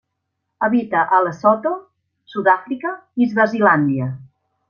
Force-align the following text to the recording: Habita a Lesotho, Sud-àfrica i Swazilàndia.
Habita 0.67 1.01
a 1.17 1.19
Lesotho, 1.25 1.73
Sud-àfrica 2.33 2.95
i 3.25 3.31
Swazilàndia. 3.35 4.09